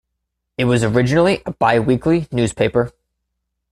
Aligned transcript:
It 0.57 0.65
was 0.65 0.83
originally 0.83 1.43
a 1.45 1.51
biweekly 1.51 2.27
newspaper. 2.31 2.91